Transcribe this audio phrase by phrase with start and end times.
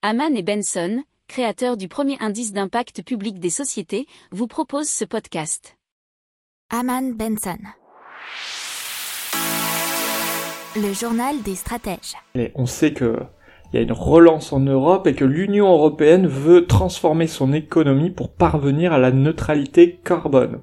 [0.00, 5.76] Haman et Benson, créateurs du premier indice d'impact public des sociétés, vous proposent ce podcast.
[6.70, 7.58] Haman Benson.
[10.76, 12.14] Le journal des stratèges.
[12.36, 13.16] Et on sait que
[13.72, 18.10] il y a une relance en Europe et que l'Union européenne veut transformer son économie
[18.10, 20.60] pour parvenir à la neutralité carbone.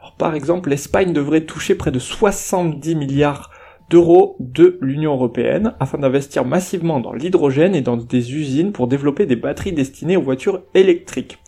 [0.00, 3.50] Alors, par exemple, l'Espagne devrait toucher près de 70 milliards
[3.90, 9.26] d'euros de l'Union européenne afin d'investir massivement dans l'hydrogène et dans des usines pour développer
[9.26, 11.38] des batteries destinées aux voitures électriques.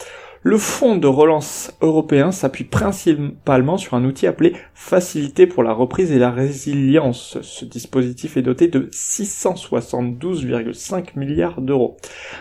[0.42, 6.12] Le fonds de relance européen s'appuie principalement sur un outil appelé Facilité pour la reprise
[6.12, 7.36] et la résilience.
[7.42, 11.98] Ce dispositif est doté de 672,5 milliards d'euros.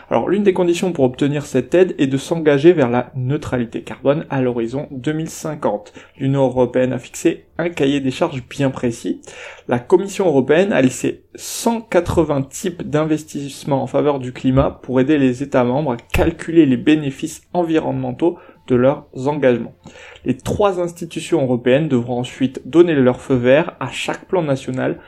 [0.10, 4.26] Alors l'une des conditions pour obtenir cette aide est de s'engager vers la neutralité carbone
[4.30, 5.92] à l'horizon 2050.
[6.20, 9.22] L'Union européenne a fixé un cahier des charges bien précis.
[9.68, 15.44] La Commission européenne a laissé 180 types d'investissements en faveur du climat pour aider les
[15.44, 18.38] États membres à calculer les bénéfices environnementaux
[18.68, 19.76] de leurs engagements.
[20.24, 25.00] Les trois institutions européennes devront ensuite donner leur feu vert à chaque plan national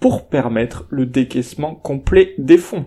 [0.00, 2.86] pour permettre le décaissement complet des fonds.